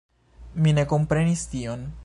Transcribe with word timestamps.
Mi 0.67 0.73
ne 0.79 0.87
komprenis 0.95 1.47
tion. 1.55 1.91